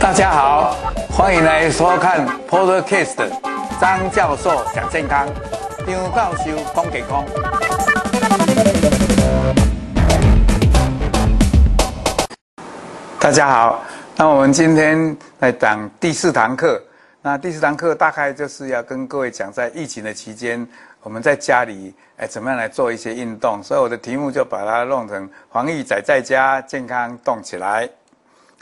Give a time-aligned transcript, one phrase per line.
[0.00, 0.76] 大家好，
[1.08, 3.30] 欢迎来收看 Podcast
[3.80, 5.28] 张教授讲健康，
[5.86, 7.24] 张教授讲健康。
[13.20, 13.84] 大家好，
[14.16, 16.82] 那我们今天来讲第四堂课。
[17.22, 20.66] 那第四堂课大概就是要跟各位讲，在疫情的期间，
[21.04, 23.62] 我们在家里哎怎么样来做一些运动。
[23.62, 27.86] 所以我的题目就把它弄成“防疫宅在家，健康动起来”。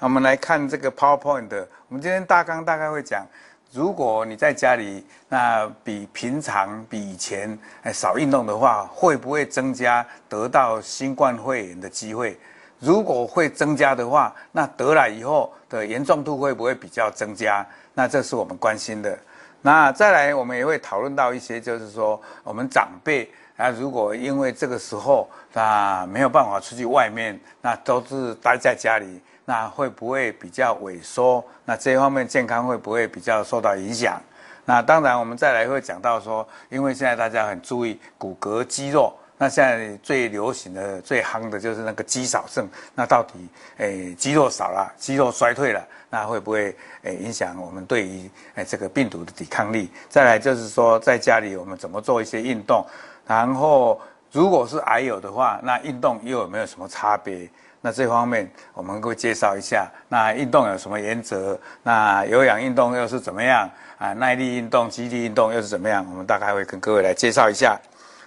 [0.01, 1.49] 我们来看这个 PowerPoint。
[1.89, 3.25] 我们今天大纲大概会讲，
[3.71, 12.37] 如果你在家里，那比平常比以前哎少运动的话，会不会增加得到新冠肺炎的机会？
[12.81, 17.65] 如果会增加的话，那得了以后的严重度会不会比较增加？
[17.95, 19.17] 那这是我们关心的。
[19.63, 31.45] 那再来，我们也会讨论到一些，就是说我们长辈啊，如果因为这个时候那没有办法出去外面，那都是待在家里，那会不会比较萎缩？
[31.65, 34.21] 那这方面健康会不会比较受到影响？
[34.65, 39.13] 那当然，我们再来会讲到说，因为现在大家很注意骨骼肌肉。
[39.39, 42.69] 那现在最流行的、最夯的就是那个肌少症。
[42.95, 49.91] 那到底，诶，肌肉少了，肌肉衰退了，那会不会诶影响我们对于诶这个病毒的抵抗力？
[50.11, 52.85] 再来就是说，在家里我们怎么做一些运动？
[53.27, 53.99] 然后，
[54.31, 57.49] 如果是癌友的话，那运动又有没有什么差别？
[57.81, 59.91] 那这方面我们会介绍一下。
[60.11, 61.59] 那运动有什么原则？
[61.83, 63.67] 那有氧运动又是怎么样？
[63.97, 66.07] 啊，耐力运动、肌力运动又是怎么样？
[66.11, 67.81] 我们大概会跟各位来介绍一下。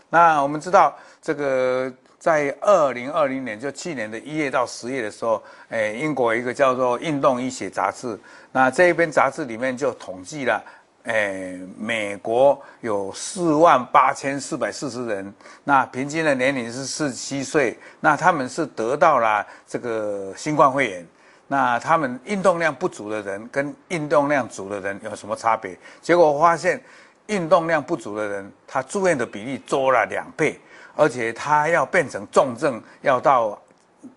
[0.09, 8.07] 那我们知道，这个在二零二零年，就去年的一月到十月的时候，诶，英国一个叫做《运动医学杂志》，
[8.51, 10.63] 那这一篇杂志里面就统计了，
[11.03, 21.07] 诶，美国有四万八千四百四十人，那平均的年龄是四十七岁，那他们是得到了这个新冠肺炎，
[21.47, 25.77] 那他们运动量不足的人跟运动量足的人有什么差别？
[26.01, 26.81] 结果发现。
[27.27, 30.59] 运动量不足的人，他住院的比例多了两倍，
[30.95, 33.59] 而且他要变成重症，要到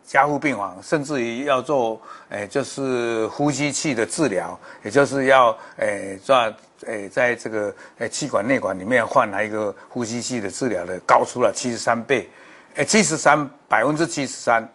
[0.05, 6.37] 加护病房，甚至于要做，诶，就是呼吸器的治疗，也就是要，诶，做，
[6.87, 12.28] 诶，在这个，诶，气管内管里面换来一个呼吸器的治疗的，高出了七十三倍，
[12.75, 14.66] 诶，七十三，百分之七十三。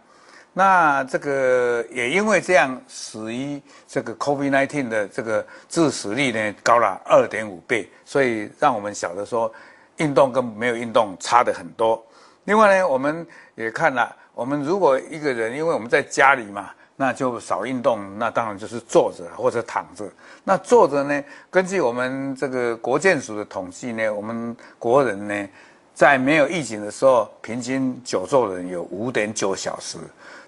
[0.55, 9.51] 那这个也因为这样，死于这个 COVID-19 的这个致死率呢，高了二点五倍，所以让我们晓得说，
[9.97, 12.03] 运动跟没有运动差的很多。
[12.45, 20.05] 另外呢，我们也看了，我们如果一个人，因为我们在家里嘛，那就少运动，那当然就是坐着或者躺着。
[20.43, 25.49] 那坐着呢，根据我们这个国健署的统计呢，我们国人呢，
[25.93, 29.97] 在没有疫情的时候，平均久坐人有五点九小时。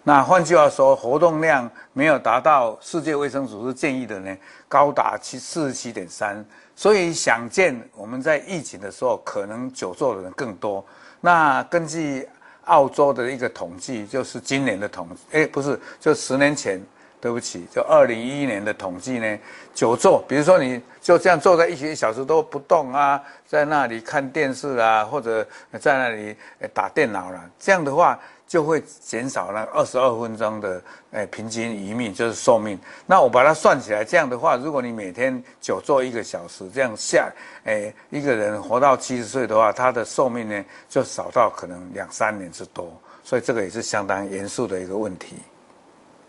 [0.03, 6.45] 那换句话说，活动量没有达到世界卫生组织建议的呢，高达七四十七点三。
[6.75, 10.85] 所以想见我们在疫情的时候，可能久坐的人更多。
[11.21, 12.27] 那根据
[12.65, 16.81] 澳洲的一个统计，就是今年的统计，诶，不是，就十年前，
[17.21, 19.39] 对不起，就二零一一年的统计呢，
[19.73, 25.47] 久坐，比如说你就这样坐在一起一小时都不动啊，在那里看电视啊，或者
[25.79, 26.35] 在那里
[26.73, 28.19] 打电脑了，这样的话。
[28.47, 32.79] 就会减少了二十二分钟的诶平均余命，就是寿命。
[33.05, 37.27] 那我把它算起来，这样的话，如果你每天久坐一个小时，这样下，
[37.63, 42.93] 诶一个人活到七十岁的话，他的寿命呢就少到可能两三年之多。
[43.23, 45.37] 所以这个也是相当严肃的一个问题。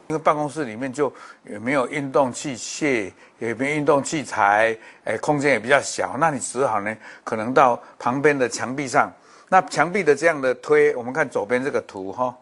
[0.08, 1.12] 因为办公室里面就
[1.44, 4.74] 也没有运动器械，也没有运动器材，
[5.04, 9.12] 诶空间也比较小，那你只好呢可能到旁边的墙壁上。
[9.48, 12.34] 那墙壁的这样的推，我们看左边这个图哈，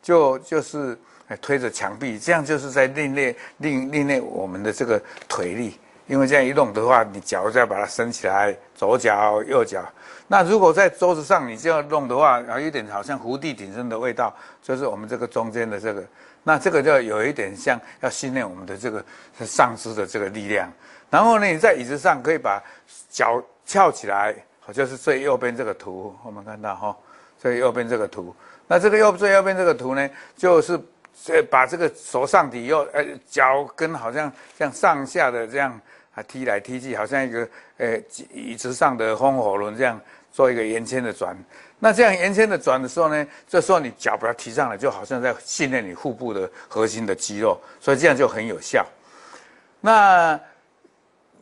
[0.00, 0.96] 就就是
[1.40, 5.78] 推着墙壁，这样就是在另练另另练我们的这个腿力。
[6.06, 9.82] 因为这样一弄的话，你脚再把它伸起来，左脚右脚。
[10.28, 16.04] 那如果在桌子上你这样弄的话，有一点好像伏地挺身的味道，就是我们这个中间的这个，
[16.42, 19.02] 那这个就有一点像要训练我们的这个
[19.40, 20.70] 上肢的这个力量。
[21.08, 22.62] 然后呢，你在椅子上可以把
[23.08, 24.34] 脚翘起来。
[24.66, 26.96] 好，就是最右边这个图，我们看到哈，
[27.38, 28.34] 最右边这个图。
[28.66, 30.72] 那这个右最右边这个图呢，就是
[31.28, 35.78] 呃把这个手上底右呃脚跟好像像上下的这样
[36.14, 37.46] 啊踢来踢去，好像一个
[37.76, 38.00] 呃
[38.32, 40.00] 椅子上的风火轮这样
[40.32, 41.36] 做一个圆圈的转。
[41.78, 48.86] 那这样圆圈的转的时候呢，这时候你脚把它提上来，就好像在训练你腹部的核心的肌肉，所以这样就很有效。
[49.82, 50.40] 那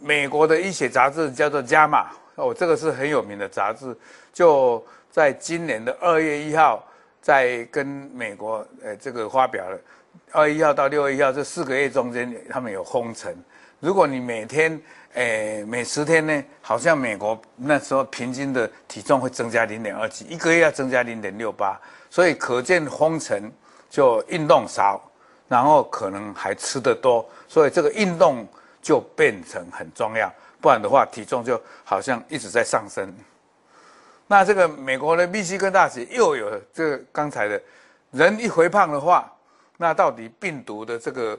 [0.00, 2.10] 美国的医学杂志叫做《伽马》。
[2.42, 3.96] 哦，这个是很有名的杂志，
[4.32, 6.84] 就在今年的二月一号，
[7.20, 9.78] 在跟美国呃这个发表了
[10.32, 13.32] 二月一号到六月一号这四个月中间，他们有封城。
[13.78, 14.80] 如果你每天
[15.14, 21.80] 诶每十天呢，好像美国那时候平均的体重会增加零点二几，一个月要增加零点六八，
[22.10, 23.52] 所以可见封城
[23.88, 25.00] 就运动少，
[25.46, 28.44] 然后可能还吃得多，所以这个运动
[28.80, 33.12] 就变成很重要，不然的话体重就好像一直在上升。
[34.28, 37.60] 那这个美国的密西根大学又有这个刚才的，
[38.12, 39.30] 人一肥胖的话，
[39.76, 41.38] 那到底病毒的这个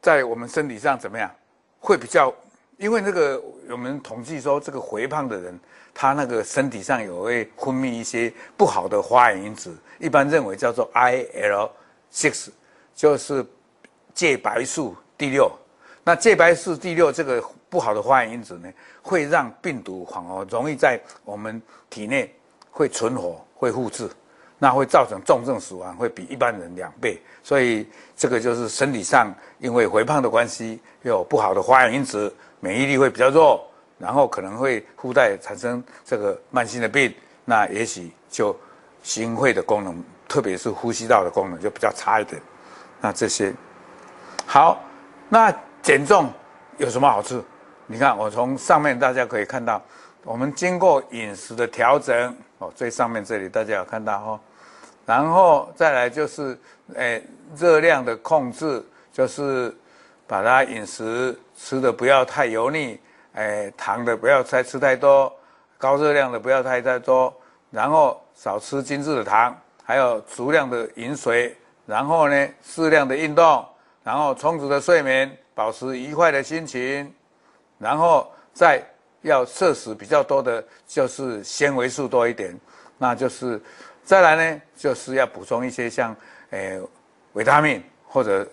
[0.00, 1.30] 在我们身体上怎么样？
[1.78, 2.34] 会比较，
[2.78, 5.60] 因为那个我们统计说，这个肥胖的人，
[5.94, 11.70] 他那个身体上有会分泌一些不好的发炎因子，一般认为叫做 I L
[12.10, 12.48] six，
[12.94, 13.46] 就是
[14.14, 15.52] 介白素第六。
[16.08, 18.72] 那介白素第六这个不好的化验因子呢，
[19.02, 21.60] 会让病毒反而容易在我们
[21.90, 22.32] 体内
[22.70, 24.08] 会存活、会复制，
[24.56, 27.20] 那会造成重症死亡，会比一般人两倍。
[27.42, 33.68] 所以这个就是身体上因为肥胖的关系，有不好的化验因子，免疫力会比较弱，
[33.98, 37.12] 然后可能会附带产生这个慢性的病，
[37.44, 38.56] 那也许就
[39.02, 42.40] 心肺的功能，特别是呼吸道的功能就比较差一点。
[43.00, 43.52] 那这些
[44.46, 44.80] 好，
[45.28, 45.52] 那。
[45.86, 46.28] 减重
[46.78, 47.40] 有什么好处？
[47.86, 49.80] 你看，我从上面大家可以看到，
[50.24, 54.40] 我们经过饮食的调整哦，最上面这里大家有看到哦，
[55.06, 56.58] 然后再来就是，
[56.96, 57.24] 诶，
[57.54, 59.72] 热量的控制，就是
[60.26, 62.98] 把它饮食吃的不要太油腻，
[63.34, 65.32] 诶，糖的不要再吃太多，
[65.78, 67.32] 高热量的不要太太多，
[67.70, 71.56] 然后少吃精致的糖，还有足量的饮水，
[71.86, 73.64] 然后呢，适量的运动，
[74.02, 75.30] 然后充足的睡眠。
[75.56, 77.10] 保持愉快的心情，
[77.78, 78.78] 然后再
[79.22, 82.54] 要摄食比较多的，就是纤维素多一点，
[82.98, 83.58] 那就是
[84.04, 86.14] 再来呢，就是要补充一些像
[86.50, 86.78] 诶
[87.32, 88.46] 维他命或者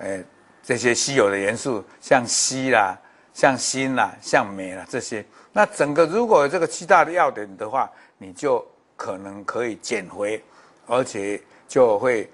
[0.00, 0.22] 诶
[0.62, 2.94] 这些稀有的元素，像硒啦、
[3.32, 5.24] 像锌啦、像镁啦这些。
[5.50, 8.62] 那整个如果有这个七大的要点的话，你就
[8.96, 10.44] 可能可以减肥，
[10.86, 12.30] 而且就会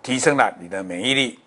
[0.00, 1.40] 提升了你的免疫力。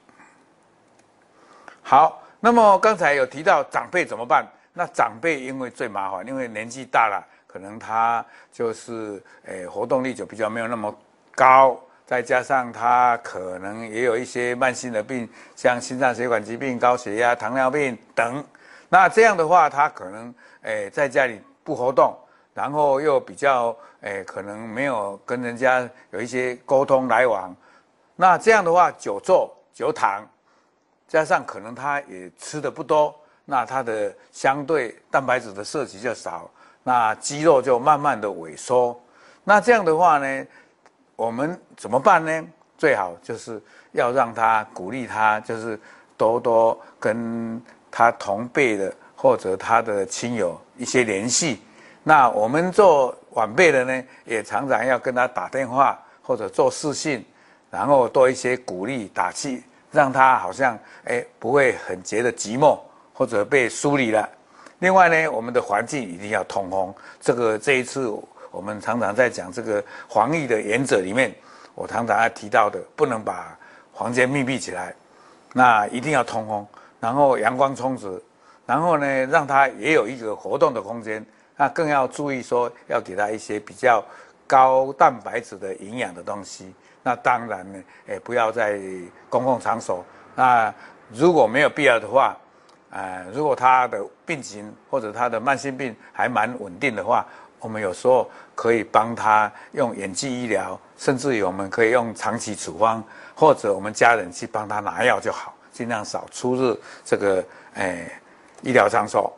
[1.89, 4.47] 好，那么刚才有提到长辈怎么办？
[4.73, 10.95] 那长辈因为最麻烦，因为年纪大了，可能他就是诶活动力就比较没有那么
[11.33, 11.75] 高，
[12.05, 18.45] 再加上他可能也有一些慢性的病，像心脏血管疾病、高血压、糖尿病等。
[18.87, 20.31] 那这样的话，他可能
[20.61, 22.15] 诶在家里不活动，
[22.53, 27.51] 然后又比较诶可能没有跟人家有一些沟通来往。
[28.15, 30.23] 那这样的话，久坐久躺。
[31.09, 33.13] 加上可能他也吃的不多，
[33.43, 36.49] 那他的相对蛋白质的摄取就少，
[36.83, 38.97] 那肌肉就慢慢的萎缩。
[39.43, 40.45] 那这样的话呢，
[41.15, 42.47] 我们怎么办呢？
[42.77, 43.59] 最好就是
[43.93, 45.77] 要让他鼓励他，就是
[46.15, 47.59] 多多跟
[47.89, 51.59] 他同辈的或者他的亲友一些联系。
[52.03, 57.25] 那我们做晚辈的呢，也常常要跟他打电话或者做视讯，
[57.71, 59.63] 然后多一些鼓励打气。
[59.91, 62.79] 让他好像哎不会很觉得寂寞
[63.13, 64.27] 或者被疏离了。
[64.79, 66.93] 另外呢，我们的环境一定要通风。
[67.19, 68.07] 这个这一次
[68.51, 71.33] 我们常常在讲这个防疫的原则里面，
[71.75, 73.57] 我常常要提到的，不能把
[73.93, 74.95] 房间密闭起来，
[75.53, 76.65] 那一定要通风，
[76.99, 78.21] 然后阳光充足，
[78.65, 81.25] 然后呢让他也有一个活动的空间。
[81.57, 84.01] 那更要注意说，要给他一些比较
[84.47, 86.73] 高蛋白质的营养的东西。
[87.09, 88.79] 那当然呢，诶，不要在
[89.31, 90.05] 公共场所。
[90.35, 90.71] 那
[91.11, 92.37] 如果没有必要的话，
[92.91, 97.25] 呃，如果他的病情或者他的慢性病还蛮稳定的话，
[97.59, 108.05] 我们有时候可以帮他用远距医疗，甚至于我们可以用长期处方，或者我们家人去帮他拿药就好，尽量少出入这个诶
[108.61, 109.35] 医疗场所。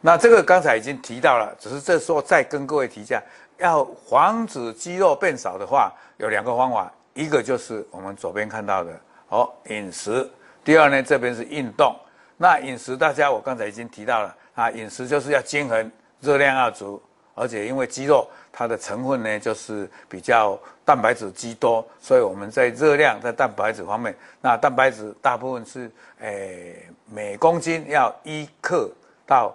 [0.00, 3.22] 那这个刚才已经提到了，只是这时候再跟各位提一下。
[3.58, 8.92] 要防止肌肉变少的话，有两个方法，一个就是我们左边看到的
[9.28, 10.28] 哦，饮食。
[10.64, 11.94] 第二呢，这边是运动。
[12.36, 17.00] 那饮食大家我刚才已经提到了啊，饮食就是要均衡，热量要足，
[17.34, 28.90] 而且因为肌肉它的成分呢就是比较蛋白质居多，所以我们在热量在蛋白质方面，那蛋白质大部分是诶每公斤要一克
[29.26, 29.54] 到。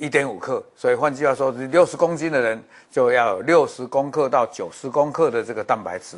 [0.00, 6.16] 一点五克，所以换句话说，六十公斤的人就要六十公克到九十公克的这个蛋白质。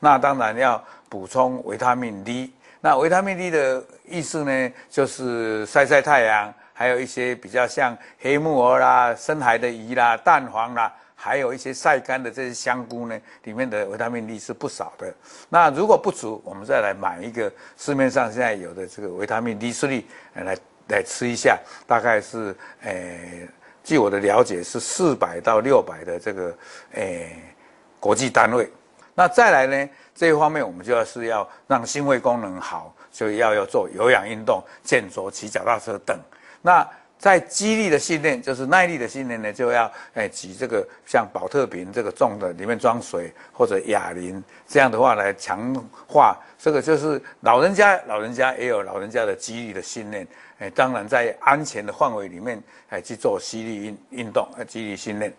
[0.00, 2.52] 那当然要补充维他命 D。
[2.80, 15.14] 那维他命 D 的意思呢，就是晒晒太阳，还有一些比较像黑木耳啦、深海的鱼啦、蛋黄啦、还有一些晒干的这些香菇呢，里面的维他命 D 是不少的。
[15.48, 20.02] 那如果不足，我们再来买一个市面上现在有的这个维他命 D3
[20.34, 23.48] 来来吃一下，大概是诶、呃，
[23.84, 26.56] 据我的了解是四百到六百的这个
[26.94, 27.54] 诶、呃、
[27.98, 28.70] 国际单位。
[29.14, 36.18] 那再来呢，这一方面我们就要是要让心肺功能好，所以要要做有氧运动、健走、骑脚踏车等。
[36.62, 45.72] 那在肌力的训练，就是耐力的训练呢，就要诶举这个像保特瓶这个重的，里面装水或者哑铃，这样的话来强
[46.08, 50.26] 化这个就是老人家，老人家也有老人家的肌力的训练。
[50.62, 55.34] 哎，当然在安全的范围里面，哎去做肌力运运动，呃肌力训练。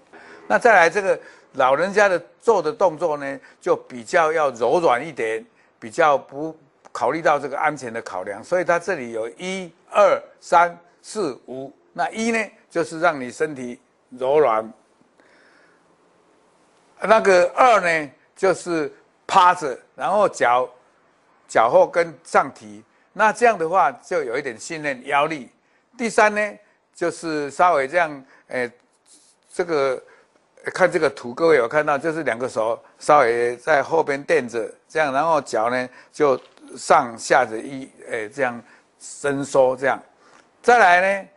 [0.49, 1.17] 那再来这个
[1.53, 5.45] 老人家的做的动作呢，就比较要柔软一点，
[5.79, 6.53] 比较不
[6.91, 11.73] 考虑到这个安全的考量，所以它这里有一二三四五。
[11.93, 14.65] 那一呢，就是让你身体柔软；
[16.99, 18.91] 那个二呢，就是
[19.25, 20.69] 趴着，然后脚
[21.47, 22.83] 脚后跟上提。
[23.13, 25.49] 那这样的话，就有一点训练腰力。
[25.97, 26.53] 第三呢，
[26.93, 28.69] 就是稍微这样，诶，
[29.53, 30.01] 这个。
[30.73, 36.39] 看这个图，各位有看到，就是两个手稍微在后边垫着，这样，然后脚呢就
[36.77, 38.63] 上下着一，诶，这样
[38.97, 40.01] 伸缩，这样。
[40.61, 41.29] 再来呢，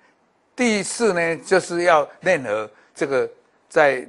[0.54, 3.28] 第四呢，就是要练和这个
[3.68, 4.08] 在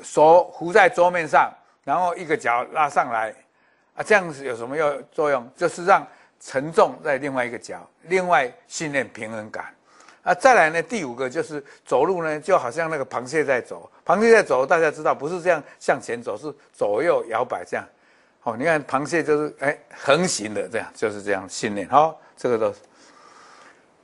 [0.00, 1.52] 手扶在桌面上，
[1.82, 3.34] 然后一个脚拉上来，
[3.96, 5.50] 啊，这样子有什么用作用？
[5.56, 6.06] 就是让
[6.46, 9.74] 沉重在另外一个脚，另外训练平衡感。
[10.22, 13.90] 啊，再来呢，第五个就是走路呢，就好像那个螃蟹在走。
[14.04, 17.86] 螃蟹在走，大家知道不是这样向前走，是左右摇摆这样。
[18.42, 21.88] 哦，你看螃蟹就是哎横行的这样，就是这样训练。
[21.88, 22.80] 好，这个都是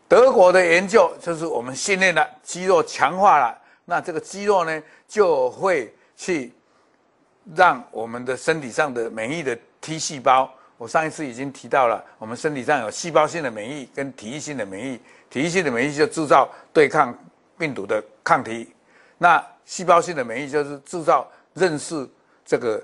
[0.09, 6.55] 德国的研究，就是我们训练了肌肉强化了，那这个肌肉呢就会去
[7.55, 10.51] 让我们的身体上的免疫的 T 细胞。
[10.81, 17.15] 我上一次已经提到了，我们身体上有细胞性的免疫跟体液性的免疫，体液性的免疫就制造对抗
[17.59, 18.73] 病毒的抗体，
[19.19, 22.09] 那细胞性的免疫就是制造认识
[22.47, 22.83] 这个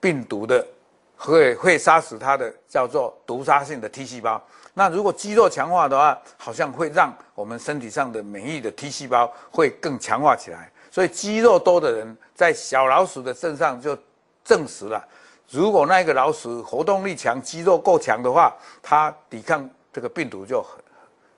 [0.00, 0.66] 病毒的，
[1.16, 4.44] 会会杀死它的叫做毒杀性的 T 细胞。
[4.74, 10.68] 那如果肌肉强化的话，好像会让我们身体上的免疫的 T 细胞会更强化起来。
[10.90, 13.96] 所以肌肉多的人，在小老鼠的身上就
[14.42, 15.06] 证实了。
[15.50, 20.78] 如果那个老鼠活动力强、肌肉够强的话，它抵抗这个病毒就很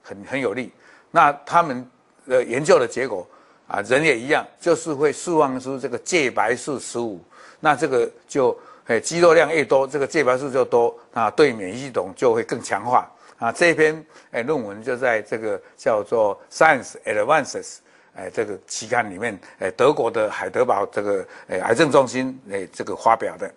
[0.03, 0.71] 很很有力。
[1.11, 1.89] 那他们
[2.27, 3.25] 的研究的结果
[3.67, 7.21] 啊，人也一样，就是会释放出这个介白素十五。
[7.61, 13.49] 那这个就诶肌肉量越多，这个介白素就多啊，对免疫系统就会更强化啊。
[13.49, 17.77] 这篇诶论文就在这个叫做 Science Advances
[18.15, 23.49] 诶这个期刊里面，诶德国的海德堡这个诶癌症中心诶这个发表的。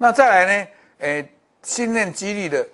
[0.00, 0.68] 那再来呢？
[0.98, 1.28] 诶，
[1.64, 2.64] 训练肌力的，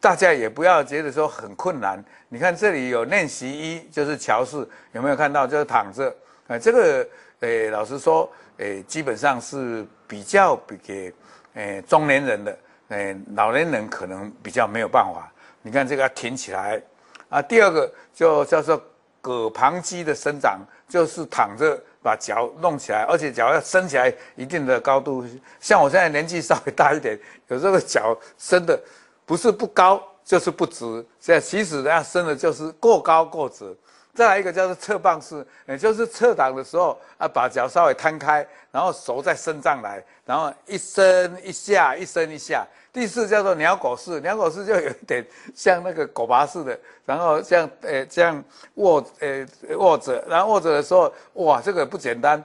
[0.00, 2.04] 大家也不要觉得说很困难。
[2.28, 5.46] 你看这里有练习一，就是桥式，有没有看到？
[5.46, 6.12] 就是躺着。
[6.48, 7.08] 诶，这个
[7.40, 11.14] 诶，老实说，诶，基本上是比较比给
[11.54, 12.58] 诶中年人的，
[12.88, 15.32] 诶老年人可能比较没有办法。
[15.62, 16.82] 你看这个要挺起来
[17.28, 17.40] 啊。
[17.40, 18.82] 第二个就叫做
[19.22, 20.58] 膈旁肌的伸长，
[20.88, 21.80] 就是躺着。
[22.02, 25.24] 把脚弄起来，而且脚要伸起来一定的高度。
[25.60, 27.18] 像我现在年纪稍微大一点，
[27.48, 28.78] 有时候脚伸的
[29.24, 30.84] 不是不高，就是不直。
[31.20, 33.76] 现在其实要伸的就是过高过直。
[34.14, 42.66] 再来一个叫做侧棒式，也就是侧躺的时候啊，把脚稍微摊开，然后手再伸上来，然后一伸一下，一伸一下。
[42.92, 49.46] 第四叫做鸟狗式，鸟狗式就有点像那个狗爬式的，然后这样呃这样握呃
[49.78, 52.44] 握着，然后握着的时候，哇，这个不简单。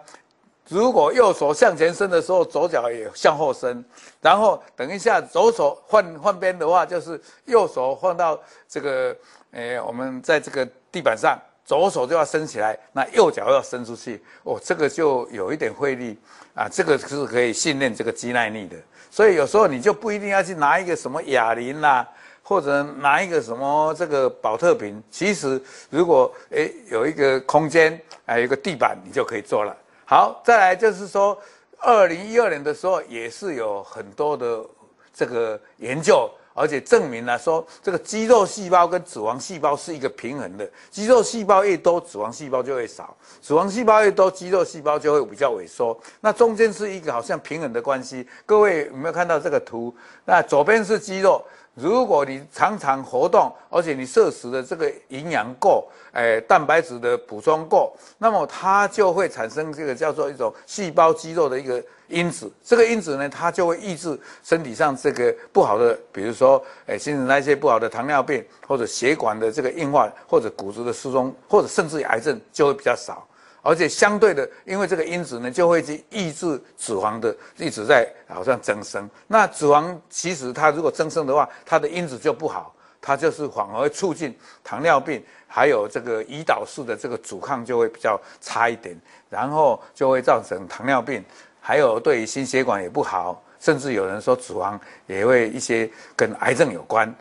[0.69, 3.83] 如果右手向前伸的时候，左脚也向后伸，
[4.21, 9.13] 然后等一下左手换换边的话，就是右手放到这个
[9.51, 11.37] 呃我们在这个地板上。
[11.67, 16.17] 左手就要伸起来，那右脚要伸出去，哦，这个就有一点费力
[16.55, 16.65] 啊。
[16.69, 18.77] 这个是可以训练这个肌耐力的，
[19.11, 22.07] 所以有时候你就不一定要去拿一个什么哑铃啦，
[22.41, 25.03] 或者拿一个什么这个宝特瓶。
[25.11, 29.75] 其实如果诶有一个空间，还有一个地板，你就可以做了。
[30.05, 31.37] 好，再来就是说，
[31.79, 34.65] 二零一二年的时候也是有很多的
[35.13, 36.31] 这个研究。
[36.57, 45.95] 而且证明了说，这个肌肉细胞跟脂肪细胞是一个平衡的，肌肉细胞越多，脂肪细胞就会少；脂肪细胞越多，肌肉细胞就会比较萎缩。
[46.19, 48.27] 那中间是一个好像平衡的关系。
[48.43, 49.95] 各位有没有看到这个图？
[50.25, 51.45] 那左边是肌肉，
[51.79, 62.51] 如果你常常活动，而且你摄食的这个营养够，诶，蛋白质的补充够，那么它就会产生这个叫做一种细胞肌肉的一个因子。
[62.63, 73.26] 这个因子呢，它就会抑制身体上这个不好的，比如说，诶，新陈代谢不好的糖尿病，或者血管的这个硬化，或者骨质的疏松，或者甚至癌症就会比较少。
[73.67, 79.09] 而且相对的，因为这个因子呢，就会去抑制脂肪的一直在好像增生。
[79.27, 84.33] 那脂肪其实它如果增生的话，它的因子就不好，它就是反而促进
[84.63, 88.97] 糖尿病，还有这个胰岛素的这个阻抗就会比较差一点，
[89.29, 91.21] 然后就会造成糖尿病，
[91.59, 97.13] 还有对于心血管也不好，甚至有人说脂肪也会一些跟癌症有关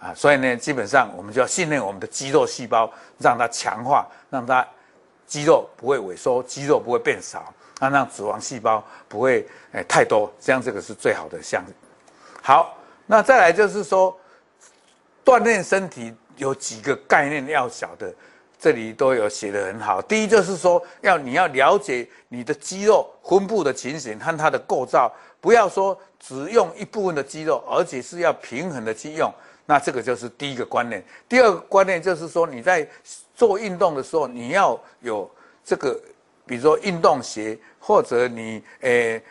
[0.00, 0.12] 啊。
[0.12, 4.66] 所以呢，基本上我们就要训练我们的肌肉细胞，让它强化，让它。
[5.26, 11.64] 肌肉不会萎缩，肌肉不会变少，那让脂肪细胞不会诶、太多，这样这个是最好的项。
[12.42, 12.76] 好，
[13.06, 14.16] 那再来就是说，
[15.24, 18.12] 锻炼身体有几个概念要晓得，
[18.58, 20.00] 这里都有写得很好。
[20.02, 29.32] 第一就是说，要你要了解你的肌肉分布的情形和它的构造，不要说只用一部分的肌肉，而且是要平衡的去用。
[29.66, 31.02] 那这个就是第一个观念。
[31.28, 32.86] 第二个观念就是说，你在
[33.34, 35.30] 做运动的时候，你要有
[35.64, 35.98] 这个，
[36.46, 39.22] 比如说运动鞋，或者你诶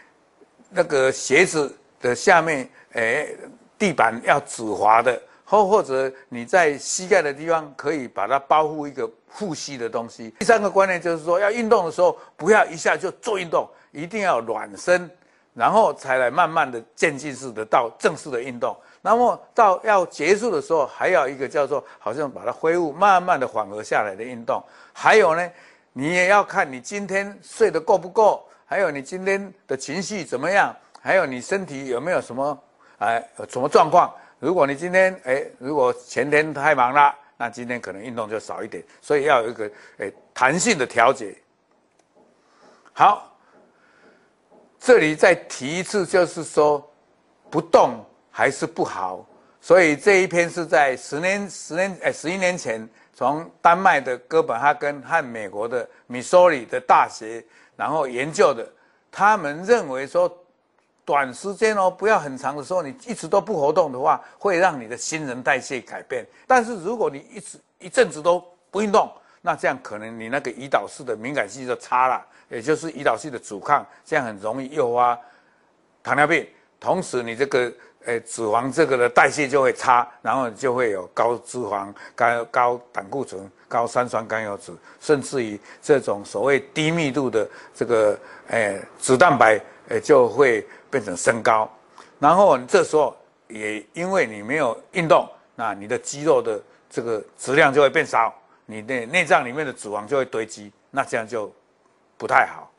[0.70, 3.38] 那个鞋子的下面诶
[3.78, 10.34] 地板要止滑的，或或者你在膝盖的地方可以把它包覆一个护膝的东西。
[10.40, 15.10] 第三个观念就是说，要运动的时候不要一下就做运动，一定要暖身，
[15.54, 18.76] 然后才来慢慢的渐进式的到正式的运动。
[19.02, 24.64] 那么到要结束的时候，还有一个叫做好像把它恢复，慢慢的缓和下来的运动。
[24.94, 25.52] 还有呢，
[25.92, 32.58] 你也要看你今天睡得够不够，还有你今天的情绪怎么样，还有你身体有没有什么
[33.00, 34.14] 哎什么状况。
[34.40, 38.82] 如果你今天哎，如果前天太忙了，那今天可能运动就少一点。
[39.02, 41.36] 所以要有一个哎弹性的调节。
[42.94, 43.33] 好，
[44.86, 46.86] 这里再提一次，就是说
[47.50, 48.04] 不动。
[48.36, 49.24] 还是不好，
[49.62, 58.68] 所以这一篇是在十年、十年、哎，十一年前，从丹麦的哥本哈根和美国的密苏里的大学，然后研究的。
[59.12, 60.36] 他们认为说，
[61.06, 66.26] 短时间哦，不要很长的时候，你一直都不活动的话，会让你的新陈代谢改变。
[66.48, 69.12] 但是如果你一直一阵子都不运动，
[69.44, 75.16] 那这样可能你那个胰岛素的敏感性就差了，也就是胰岛素的阻抗，这样很容易诱发
[76.02, 76.48] 糖尿病。
[76.80, 77.72] 同时，你这个。
[78.06, 91.72] 诶，脂肪这个的代谢就会差，然后就会有高脂肪、高高胆固醇、高三酸甘油酯，甚至于这种所谓低密度的这个诶脂蛋白，诶就会变成升高。
[92.20, 93.16] 然后这时候
[93.48, 95.26] 也因为你没有运动，
[95.56, 101.54] 那你的肌肉的这个质量就会变少，你的内脏里面的脂肪就会堆积，那这样就
[102.18, 102.72] 不太好。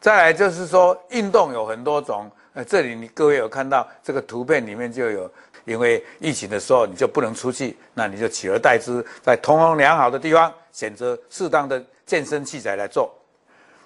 [0.00, 2.30] 再来就是说，运动有很多种。
[2.52, 5.30] 呃，这里你各位有看到这个图片里面就有，
[5.64, 13.14] 因为疫情的时候你就不能出去，那你就取而代之，在通风良好的地方选择适当的健身器材来做。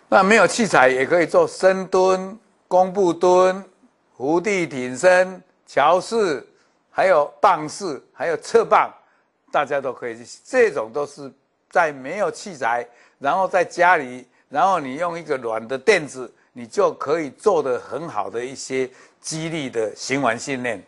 [0.08, 3.62] 那没有器材也可以做深蹲、弓步蹲、
[4.16, 6.46] 伏地挺身、桥式，
[6.90, 8.90] 还有棒式，还有侧棒，
[9.54, 10.24] 大家都可以去。
[10.44, 11.32] 这种都是
[11.70, 12.84] 在没有器材，
[13.18, 16.32] 然后在家里，然后你用一个软的垫子。
[16.56, 18.88] 你就可以做的很好的一些
[19.20, 20.80] 肌力的循环训练。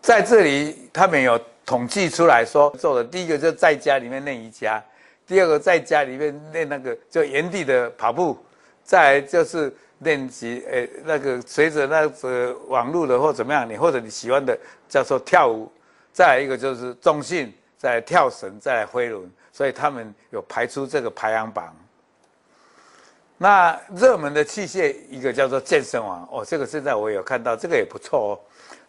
[0.00, 4.82] 在这里，他们有统计出来说，做的第一个就在家里面练瑜伽，
[5.24, 8.36] 第二个在家里面练那个就原地的跑步，
[8.82, 15.70] 再就是练习诶那个随着那个网络的或怎么样，你或者你喜欢的叫做跳舞，
[16.16, 21.76] 再来一个就是重训，再来跳绳，再来飞轮，所以他们有排出这个排行榜。
[23.36, 28.40] 那热门的器械，一个叫做健身王哦，这个现在我有看到，这个也不错哦。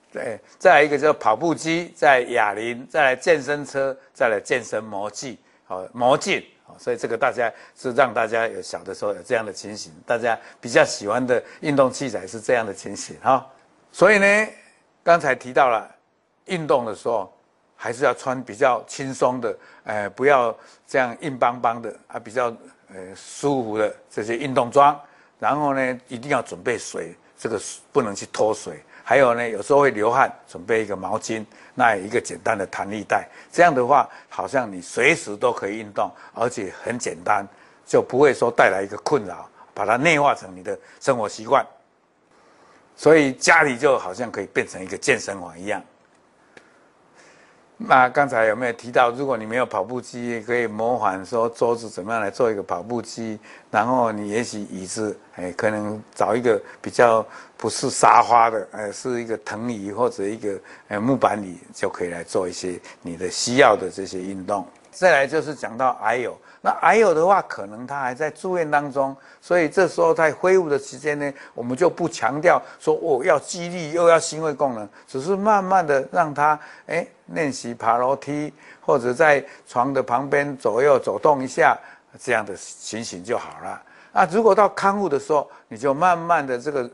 [0.09, 6.41] 对，再来一个叫跑步机，再来哑铃，再来健身车，再来健身魔具，好魔镜，
[6.77, 13.45] 所以这个大家是让大家有小的时候有这样的情形，大家比较喜欢的运动器材是这样的情形哈。
[13.91, 14.47] 所以呢，
[15.03, 15.93] 刚才提到了
[16.47, 17.31] 运动的时候，
[17.75, 20.55] 还是要穿比较轻松的，呃，不要
[20.87, 22.51] 这样硬邦邦的啊，比较。
[22.89, 24.97] 呃，舒服的这些运动装，
[25.39, 27.59] 然后呢，一定要准备水，这个
[27.91, 28.81] 不能去脱水。
[29.03, 37.45] 还有呢，有时候会流汗，准备一个毛巾，那一个简单的弹力带，这样的话，好像你随时都可以运动，而且很简单，
[37.85, 41.67] 就不会说带来一个困扰，把它内化成你的生活习惯。
[42.95, 45.83] 所以家里就好像可以变成一个健身房一样。
[47.79, 57.23] 那刚才有没有提到，如果你没有跑步机，可以模仿说桌子怎么样来做一个跑步机，然后你也许椅子，哎，可能找一个比较
[57.55, 64.65] 不是沙发的，哎，是一个藤椅或者一个呃木板椅，就可以来做一些你的需要的这些运动。
[64.91, 66.35] 再来就是讲到还有，
[66.67, 81.77] 那癌有的话，可能他还在住院当中，所以这时候在恢复的期间呢，我们就不强调说哦要激励又要心肺功能，只是慢慢的让他哎练习爬楼梯，或者在床的旁边左右走动一下，
[82.19, 83.81] 这样的情形就好了。
[84.11, 86.89] 那如果到康复的时候，你就慢慢的这个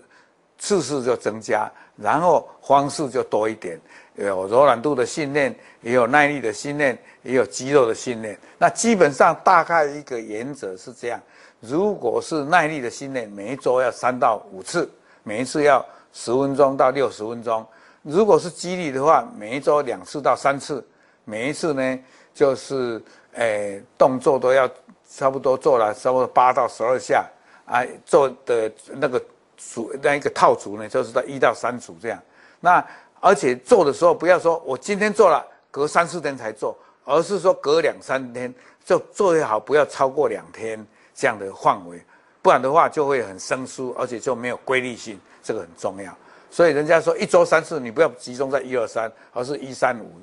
[0.59, 3.79] 次数就增加，然后方式就多一点。
[4.15, 8.37] 有柔软度的训练，也有耐力的训练，也有肌肉的训练。
[8.59, 11.19] 那基本上大概一个原则是这样：
[11.59, 14.87] 如果是耐力的训练，每一周要三到五次，
[15.23, 17.65] 每一次要十分钟到六十分钟；
[18.03, 20.85] 如果是肌力的话，每一周两次到三次，
[21.25, 21.99] 每一次呢
[22.35, 23.01] 就是
[23.31, 24.69] 诶、动作都要
[25.09, 27.25] 差不多做了差不多八到十二下
[27.65, 29.19] 啊，做的那个
[29.57, 32.21] 组那一个套组呢，就是在一到三组这样。
[32.59, 32.85] 那
[33.19, 40.85] 而且做的时候不要说我今天做了，隔三四天才做，而是说隔两三天就做最好，不要超过两天
[41.15, 42.03] 这样的范围，
[42.41, 46.15] 不然的话就会很生疏，而且就没有规律性，这个很重要。
[46.51, 50.19] 所以人家说一周三次，你不要集中在一二三，而是一三五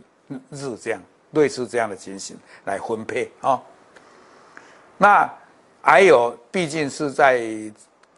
[0.51, 3.61] 日这样，类似这样的情形来分配啊、
[4.97, 5.29] 那
[5.83, 7.41] 还有毕竟是在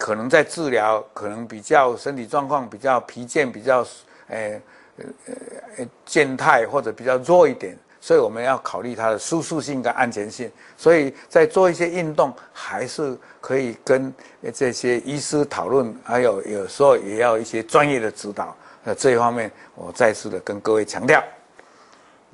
[0.02, 3.86] 可能在治疗，可能比较身体状况比较疲倦，比较。
[4.28, 4.60] 诶，
[4.96, 5.04] 呃
[5.76, 10.50] 呃，健态或者比较弱一点，所以我们要考虑它的舒适性跟安全性。
[10.74, 14.12] 所以在做一些运动，还是可以跟
[14.54, 18.56] 这些医师讨论，还有有时候也要一些专业的指导。
[18.84, 21.22] 呃，这一方面我再次的跟各位强调。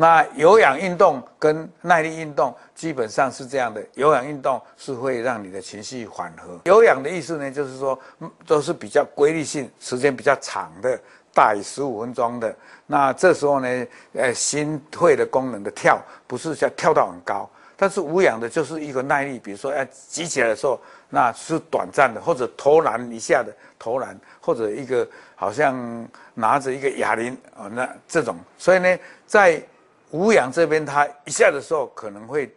[0.01, 6.61] 那有氧运动跟耐力运动基本上是这样的，有氧运动是会让你的情绪缓和。
[6.65, 7.99] 有氧的意思呢，就是说
[8.47, 10.99] 都是比较规律性，时间比较长的。
[11.35, 12.53] 大于十五分钟的，
[12.87, 25.07] 那这时候呢，呃，心肺的功能的跳不是像跳到很高，但是无氧的就是一个耐力，比如说要举起来的时候，那是短暂的，或者投篮一下的投篮，或者一个
[25.37, 29.63] 好像拿着一个哑铃啊，那这种，所以呢，在
[30.11, 32.55] 无氧这边，它一下的时候可能会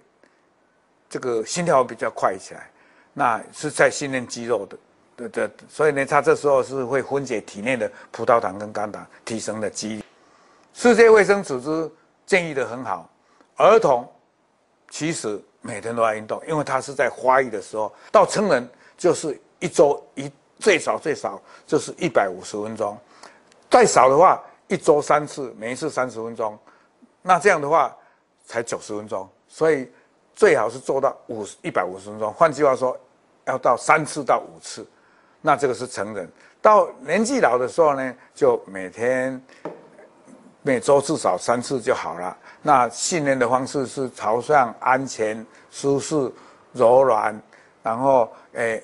[1.09, 2.69] 这个心跳比较快起来，
[3.13, 4.77] 那是在训练肌肉的。
[5.15, 10.03] 对对，所以呢，它这时候是会分解体内的葡萄糖跟肝糖，提升的肌力。
[10.73, 11.91] 世界卫生组织
[12.25, 13.09] 建议的很好，
[13.57, 14.09] 儿童
[14.89, 17.93] 其实每天都要运动，因为他是在发育的时候。
[18.11, 22.97] 到成人就是一周一最少最少就是一百五十分钟，
[23.69, 26.57] 再少的话一周三次，每一次三十分钟，
[27.21, 27.95] 那这样的话
[28.45, 29.27] 才九十分钟。
[29.47, 29.89] 所以
[30.33, 32.31] 最好是做到五十一百五十分钟。
[32.33, 32.97] 换句话说，
[33.45, 34.85] 要到三次到五次。
[35.41, 36.31] 那这个是成人，
[36.61, 39.41] 到年纪老的时候呢，就每天
[40.61, 42.37] 每周至少三次就好了。
[42.61, 46.31] 那训练的方式是朝向安全、舒适、
[46.73, 47.41] 柔软，
[47.81, 48.83] 然后诶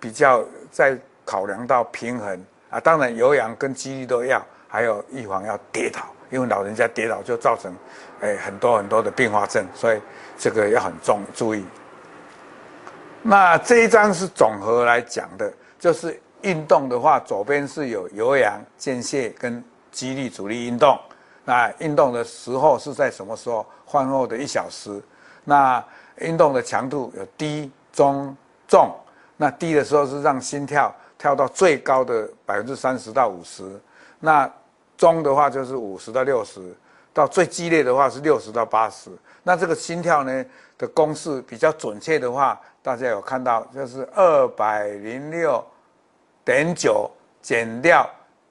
[0.00, 2.80] 比较再考量到平衡啊。
[2.80, 7.74] 当然有氧跟肌力都要，还有预防要跌倒，因为老人家跌倒就造成
[8.20, 10.00] 诶很多很多的并发症，所以
[10.38, 11.64] 这个要很重注意。
[13.22, 15.52] 那这一张是总和来讲的。
[15.78, 19.62] 就是运动的话，左边是有有氧、间歇跟
[19.92, 20.98] 肌力、阻力运动。
[21.44, 23.64] 那运动的时候是在什么时候？
[23.86, 25.00] 饭后的一小时。
[25.44, 25.82] 那
[26.16, 28.36] 运动的强度有低、中、
[28.66, 28.92] 重。
[29.36, 33.62] 那低的时候是让心跳跳到最高的百分之三十到五十。
[34.18, 34.50] 那
[34.98, 36.60] 中的话就是五十到六十，
[37.14, 39.10] 到最激烈的话是六十到八十。
[39.42, 40.44] 那这个心跳呢
[40.76, 42.60] 的公式比较准确的话。
[42.80, 45.62] 大家有看到，就是二百零六
[46.42, 47.10] 点九
[47.42, 48.08] 减掉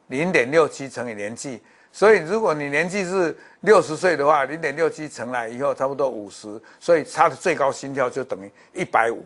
[0.07, 1.59] 零点六七乘以年纪，
[1.91, 9.23] 所以如果你年纪是六十岁的话，零点六七乘来以后差不多五十，所以它的最高心跳就等于一百五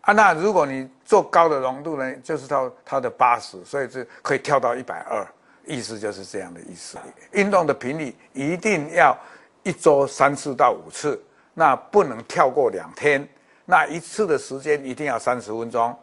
[0.00, 0.12] 啊。
[0.12, 5.24] 那如果你做高的浓度呢，就是到它的八十，所以就可以跳到一百二，
[5.66, 6.98] 意思就是这样的意思。
[7.32, 9.16] 运动的频率一定要
[9.62, 11.22] 一周三次到五次，
[11.54, 13.26] 那不能跳过两天。
[13.64, 15.96] 那一次的时间一定要三十分钟，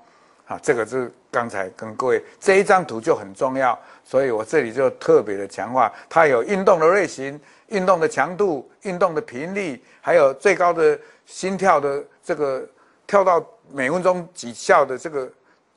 [0.48, 12.66] 啊，这个是刚才跟各位这一张图就很重要，所以我这里就特别的强化，它有运动的类型、运动的强度、运动的频率，还有最高的心跳的这个
[13.06, 15.30] 跳到每分钟几下的这个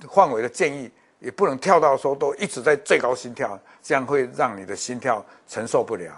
[0.09, 0.91] 范围的建议，
[1.23, 6.13] 也不能跳到说都一直在最高心跳，这样会让你的心跳承受不了。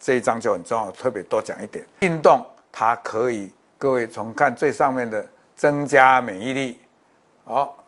[0.00, 1.84] 这一章就很重要，特别多讲一点。
[2.00, 6.80] 运动它可以，各位从看最上面的增加免疫力，
[7.44, 7.84] 好，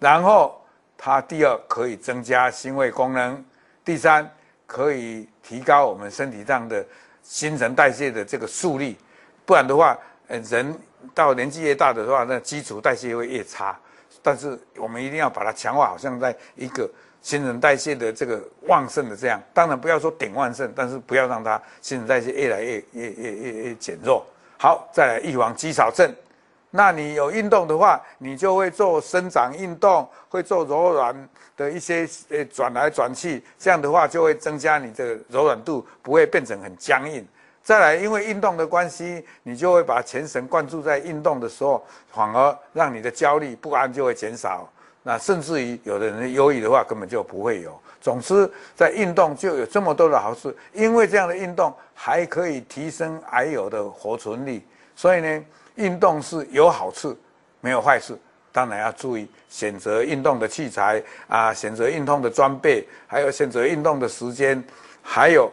[0.00, 0.60] 然后
[0.98, 3.44] 它第二可以增加心肺功能，
[3.84, 4.28] 第三
[4.66, 6.84] 可以提高我们身体上的
[7.22, 8.96] 新陈代谢的这个速率，
[9.46, 10.76] 不然的话，呃，人
[11.14, 13.78] 到年纪越大的话，那基础代谢会越差。
[14.24, 19.38] 但是我们一定要把它强化，好像在一个新陈代谢的这个旺盛的这样。
[19.52, 24.24] 当然不要说顶旺盛，但是不要让它新陈代谢越来越越越越越减弱。
[24.56, 26.10] 好，再来预防肌少症。
[26.70, 37.28] 那你有运动的话，你就会做伸展运动，会做柔软的一些呃转来转去，这样的话就会增加你的柔软度，不会变成很僵硬。
[37.64, 44.70] 再来，因为运动的关系，你就会把全神贯注在运动的时候，反而让你的焦虑不安就会减少。
[45.02, 47.72] 那甚至于有的人忧郁的话，根本就不会有。
[48.02, 54.62] 总之，在运动就有这么多的好处，因为这样的运动还可以提升癌友的活存率。
[54.94, 55.44] 所以呢，
[55.76, 57.16] 运动是有好处，
[57.62, 58.14] 没有坏处。
[58.52, 64.62] 当然要注意选择运动的器材啊，选择运动的装备，还有选择运动的时间，
[65.02, 65.50] 还有。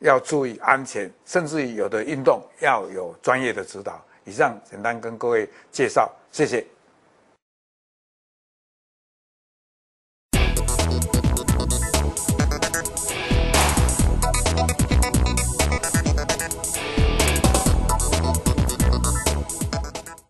[0.00, 4.02] 要注意安全，甚至于有的运动要有专业的指导。
[4.24, 6.64] 以上简单跟各位介绍，谢谢。